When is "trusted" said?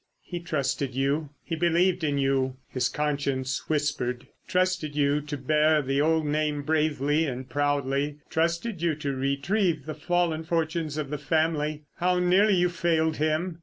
0.39-0.95, 4.47-4.95, 8.27-8.81